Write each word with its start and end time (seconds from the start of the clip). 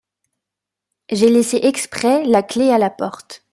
J’ai 1.11 1.29
laissé 1.29 1.57
exprès 1.57 2.25
la 2.25 2.41
clef 2.41 2.71
à 2.73 2.79
la 2.79 2.89
porte. 2.89 3.45